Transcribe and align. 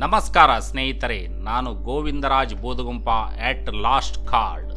ನಮಸ್ಕಾರ 0.00 0.50
ಸ್ನೇಹಿತರೆ, 0.58 1.26
ನಾನು 1.28 1.74
Govindaraj 1.74 2.54
Budagumpa 2.54 3.08
at 3.48 3.66
last 3.74 4.28
card 4.28 4.70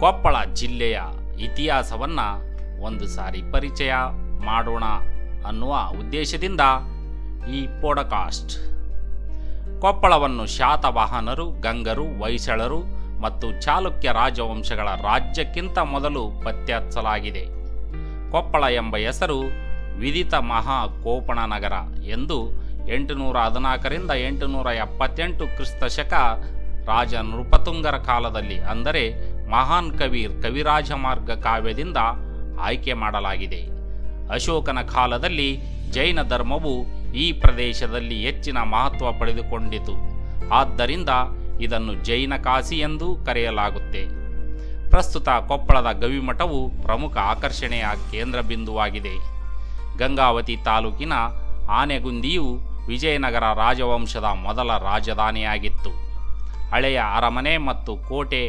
Koppal 0.00 0.36
ಜಿಲ್ಲೆಯ 0.54 1.00
ಇತಿಹಾಸವನ್ನು 1.46 2.26
ಒಂದು 2.82 3.06
ಸಾರಿ 3.06 3.40
ಪರಿಚಯ 3.52 3.94
ಮಾಡೋಣ 4.44 4.84
ಅನ್ನುವ 5.48 5.74
ಉದ್ದೇಶದಿಂದ 6.00 6.60
ಈ 7.56 7.60
ಪೋಡಕಾಸ್ಟ್ 7.82 8.54
ಕೊಪ್ಪಳವನ್ನು 9.80 10.46
ಶಾತವಾಹನರು, 10.46 11.46
ಗಂಗರು 11.50 12.06
ಹೊಯ್ಸಳರು 12.18 12.80
ಮತ್ತು 13.20 13.62
ಚಾಲುಕ್ಯ 13.62 14.12
ರಾಜವಂಶಗಳ 14.12 14.88
ರಾಜ್ಯಕ್ಕಿಂತ 15.02 15.78
ಮೊದಲು 15.78 16.24
ಪತ್ತೆಹಚ್ಚಲಾಗಿದೆ. 16.44 17.44
ಕೊಪ್ಪಳ 18.30 18.64
ಎಂಬ 18.74 18.96
ಹೆಸರು 18.96 19.38
ವಿದಿತ 19.98 20.34
ಮಹಾ 20.34 20.86
ಕೋಪಣ 21.04 21.38
ನಗರ 21.38 21.72
ಎಂದು 22.04 22.57
ಎಂಟುನೂರ 22.96 23.36
ಹದಿನಾಲ್ಕರಿಂದ 23.46 24.12
ಎಂಟುನೂರ 24.28 24.68
ಎಪ್ಪತ್ತೆಂಟು 24.84 25.44
ಕ್ರಿಸ್ತ 25.56 25.84
ಶಕ 25.96 26.12
ರಾಜ 26.90 27.14
ನೃಪತುಂಗರ 27.30 27.96
ಕಾಲದಲ್ಲಿ, 28.10 28.58
ಅಂದರೆ 28.72 29.02
ಮಹಾನ್ 29.54 29.90
ಕವಿ 29.98 30.22
ಕವಿರಾಜ 30.44 30.90
ಮಾರ್ಗ 31.04 31.30
ಕಾವ್ಯದಿಂದ 31.46 31.98
ಆಯ್ಕೆ 32.68 32.92
ಮಾಡಲಾಗಿದೆ. 33.02 33.60
ಅಶೋಕನ 34.36 34.80
ಕಾಲದಲ್ಲಿ 34.94 35.50
ಜೈನ 35.96 36.22
ಧರ್ಮವು 36.32 36.72
ಈ 37.22 37.26
ಪ್ರದೇಶದಲ್ಲಿ 37.42 38.16
ಹೆಚ್ಚಿನ 38.26 38.58
ಮಹತ್ವ 38.74 39.12
ಪಡೆದುಕೊಂಡಿತು. 39.20 39.94
ಆದ್ದರಿಂದ 40.58 41.10
ಇದನ್ನು 41.66 41.92
ಜೈನ 42.08 42.34
ಕಾಸಿ 42.46 42.76
ಎಂದು 42.88 43.06
ಕರೆಯಲಾಗುತ್ತೆ. 43.26 44.02
ಪ್ರಸ್ತುತ 44.92 45.28
ಕೊಪ್ಪಳದ 45.48 45.90
ಗವಿಮಠವು 46.02 46.60
ಪ್ರಮುಖ 46.84 47.14
ಆಕರ್ಷಣೆಯ 47.32 47.86
ಕೇಂದ್ರ 48.12 48.40
ಬಿಂದುವಾಗಿದೆ. 48.50 49.14
ಗಂಗಾವತಿ 50.02 50.56
ತಾಲೂಕಿನ 50.68 51.14
ಆನೆಗುಂದಿಯು 51.78 52.46
ವಿಜಯನಗರ 52.88 53.44
ರಾಜವಂಶದ 53.54 54.24
ಮೊದಲ 54.24 54.70
ರಾಜಧಾನಿಯಾಗಿತ್ತು. 54.78 55.90
ಹಳೆಯ 56.70 57.00
ಅರಮನೆ 57.16 57.58
ಮತ್ತು 57.58 57.96
ಕೋಟೆ 57.96 58.42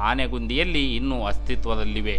ಆನೆಗುಂದಿಯಲ್ಲಿ 0.00 0.96
ಇನ್ನೂ 0.96 1.26
ಅಸ್ತಿತ್ವದಲ್ಲಿವೆ. 1.26 2.18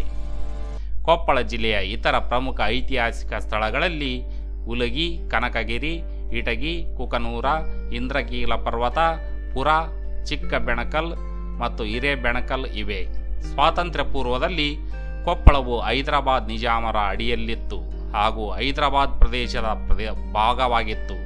ಕೊಪ್ಪಳ 1.04 1.42
ಜಿಲ್ಲೆಯ 1.42 1.78
ಇತರ 1.92 2.20
ಪ್ರಮುಖ 2.20 2.62
ಐತಿಹಾಸಿಕ 2.66 3.34
ಸ್ಥಳಗಳಲ್ಲಿ 3.34 4.14
ಉಲಗಿ, 4.68 5.08
ಕನಕಗಿರಿ, 5.30 5.94
ಇಟಗಿ, 6.34 6.74
ಕುಕನೂರ, 6.98 7.46
ಇಂದ್ರಕೀಲ 7.94 8.56
ಪರ್ವತ, 8.56 9.00
ಪುರ 9.54 9.68
ಚಿಕ್ಕ 10.26 10.54
ಬೆಣಕಲ್ 10.54 11.12
ಮತ್ತು 11.60 11.84
ಹಿರೇಬೆಣಕಲ್ 11.84 12.66
ಇವೆ. 12.66 13.00
ಸ್ವಾತಂತ್ರ್ಯ 13.42 14.06
ಪೂರ್ವದಲ್ಲಿ 14.06 14.70
ಕೊಪ್ಪಳವು 15.26 15.82
ಹೈದರಾಬಾದ್ 15.82 16.48
ನಿಜಾಮರ 16.48 16.98
ಅಡಿಯಲ್ಲಿತ್ತು 17.08 17.80
ಹಾಗೂ 18.12 18.52
ಹೈದರಾಬಾದ್ 18.52 19.20
ಪ್ರದೇಶದ 19.20 19.70
ಪ್ರದೇ, 19.88 20.34
ಭಾಗವಾಗಿತ್ತು. 20.34 21.19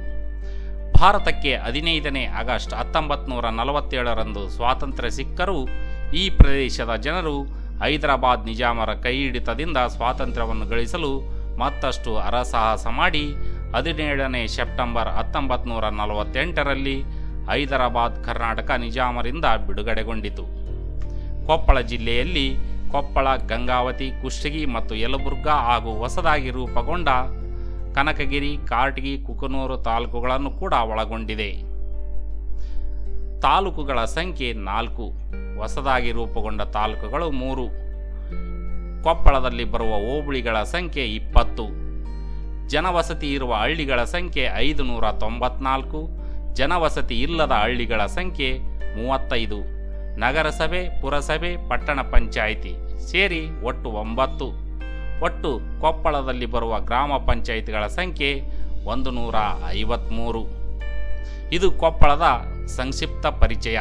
ಭಾರತಕ್ಕೆ 0.98 1.52
ಹದಿನೈದನೇ 1.64 2.24
ಆಗಸ್ಟ್ 2.40 2.74
ಹತ್ತೊಂಬತ್ತು 2.80 3.26
ನೂರ 3.32 3.46
ನಲವತ್ತೇಳರಂದು 3.58 4.42
ಸ್ವಾತಂತ್ರ್ಯ 4.56 5.10
ಸಿಕ್ಕರೂ 5.10 5.58
ಈ 6.20 6.24
ಪ್ರದೇಶದ 6.38 6.92
ಜನರು 7.06 7.36
ಹೈದರಾಬಾದ್ 7.82 8.46
ನಿಜಾಮರ 8.50 8.90
ಕೈ 9.04 9.14
ಹಿಡಿತದಿಂದ 9.16 9.78
ಸ್ವಾತಂತ್ರ್ಯವನ್ನು 9.94 10.66
ಗಳಿಸಲು 10.72 11.10
ಮತ್ತಷ್ಟು 11.62 12.12
ಹರಸಾಹಸ 12.16 12.86
ಮಾಡಿ 13.00 13.24
ಹದಿನೇಳನೇ 13.74 14.42
ಸೆಪ್ಟೆಂಬರ್ 14.56 15.10
ಹತ್ತೊಂಬತ್ತು 15.18 15.68
ನೂರ 15.68 15.88
ನಲವತ್ತೆಂಟರಲ್ಲಿ 16.00 16.96
ಹೈದರಾಬಾದ್ 17.50 18.18
ಕರ್ನಾಟಕ 18.24 18.70
ನಿಜಾಮರಿಂದ 18.84 19.46
ಬಿಡುಗಡೆಗೊಂಡಿತು. 19.66 20.44
ಕೊಪ್ಪಳ 21.48 21.78
ಜಿಲ್ಲೆಯಲ್ಲಿ 21.92 22.46
ಕೊಪ್ಪಳ, 22.92 23.28
ಗಂಗಾವತಿ, 23.52 24.08
ಕುಷ್ಟಗಿ 24.22 24.62
ಮತ್ತು 24.74 24.94
ಯಲಬುರ್ಗಾ 24.94 25.54
ಹಾಗೂ 25.68 25.92
ಹೊಸದಾಗಿ 26.02 26.50
ರೂಪುಗೊಂಡ 26.50 27.08
ಕನಕಗಿರಿ 27.94 28.58
ಕಾರಟಗಿ 28.68 29.22
ಕುಕನೂರು 29.22 29.76
ತಾಲೂಕುಗಳನ್ನು 29.76 30.50
ಕೂಡ 30.50 30.72
ಒಳಗೊಂಡಿದೆ. 30.72 31.74
ತಾಲೂಕುಗಳ 33.40 34.04
ಸಂಖ್ಯೆ 34.04 34.52
ನಾಲ್ಕು. 34.52 35.12
ಹೊಸದಾಗಿ 35.58 36.12
ರೂಪುಗೊಂಡ 36.12 36.62
ತಾಲೂಕುಗಳು 36.62 37.30
ಮೂರು. 37.30 37.84
ಕೊಪ್ಪಳದಲ್ಲಿ 39.02 39.64
ಬರುವ 39.64 39.86
ಹೋಬಳಿಗಳ 39.86 40.62
ಸಂಖ್ಯೆ 40.62 41.04
ಇಪ್ಪತ್ತು. 41.04 41.84
ಜನವಸತಿ 42.68 43.32
ಇರುವ 43.32 43.54
ಹಳ್ಳಿಗಳ 43.54 44.04
ಸಂಖ್ಯೆ 44.04 44.48
ಐದು 44.54 44.82
ನೂರ 44.82 45.10
ತೊಂಬತ್ನಾಲ್ಕು. 45.10 46.08
ಜನವಸತಿ 46.54 47.22
ಇಲ್ಲದ 47.22 47.52
ಹಳ್ಳಿಗಳ 47.52 48.06
ಸಂಖ್ಯೆ 48.06 48.58
ಮೂವತ್ತೈದು. 48.96 49.58
ನಗರಸಭೆ, 50.16 51.00
ಪುರಸಭೆ, 51.00 51.68
ಪಟ್ಟಣ 51.68 52.00
ಪಂಚಾಯಿತಿ 52.00 52.74
ಸೇರಿ 53.10 53.62
ಒಟ್ಟು 53.64 53.90
ಒಂಬತ್ತು. 53.90 54.63
ಒಟ್ಟು 55.22 55.80
ಕೊಪ್ಪಳದಲ್ಲಿ 55.80 56.46
ಬರುವ 56.46 56.80
ಗ್ರಾಮ 56.80 57.16
ಪಂಚಾಯಿತಿಗಳ 57.16 57.86
ಸಂಖ್ಯೆ 57.86 58.42
ಒಂದು 58.84 59.10
ನೂರ 59.10 59.34
ಐವತ್ತ್ಮೂರು 59.68 60.42
ಇದು 61.52 61.72
ಕೊಪ್ಪಳದ 61.72 62.26
ಸಂಕ್ಷಿಪ್ತ 62.66 63.26
ಪರಿಚಯ. 63.26 63.78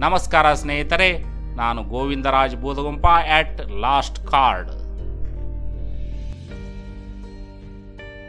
ನಮಸ್ಕಾರ 0.00 0.52
ಸ್ನೇಹಿತರೆ, 0.52 1.18
ನಾನು 1.56 1.82
Govindaraj 1.82 2.56
Budagumpa 2.56 3.06
at 3.06 3.60
last 3.80 4.26
card 4.26 4.70